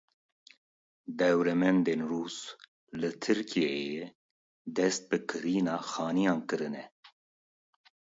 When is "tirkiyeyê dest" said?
3.21-5.03